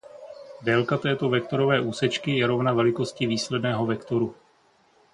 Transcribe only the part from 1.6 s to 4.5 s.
úsečky je rovna velikosti výsledného vektoru.